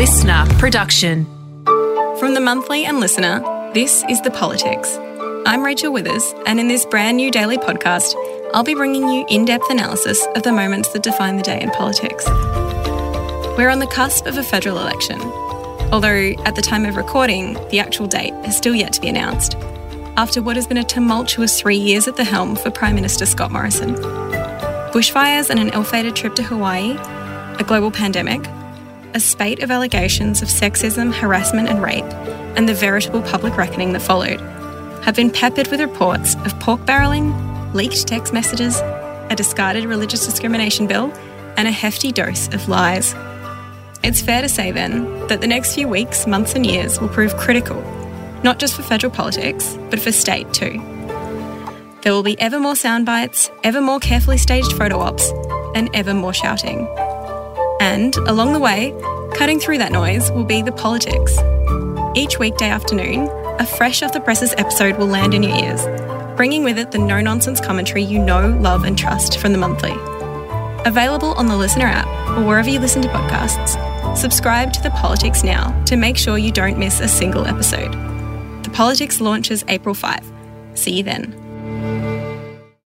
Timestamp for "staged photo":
54.38-55.00